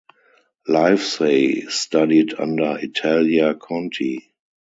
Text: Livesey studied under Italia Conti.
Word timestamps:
Livesey 0.67 1.67
studied 1.69 2.33
under 2.33 2.75
Italia 2.79 3.53
Conti. 3.53 4.33